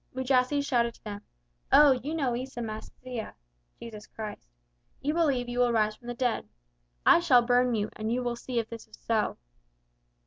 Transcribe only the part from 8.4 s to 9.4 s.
if this is so."